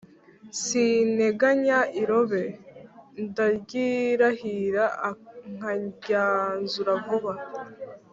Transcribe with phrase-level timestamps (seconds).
[0.61, 2.43] sinteganya irobe;
[3.23, 4.85] ndaryirahira,
[5.55, 7.31] nkaryanzura vuba!»